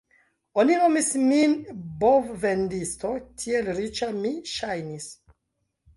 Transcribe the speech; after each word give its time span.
Oni 0.61 0.77
nomis 0.83 1.09
min 1.25 1.53
la 1.67 1.75
bovvendisto, 2.05 3.13
tiel 3.45 3.73
riĉa 3.81 4.11
mi 4.25 4.33
ŝajnis! 4.57 5.07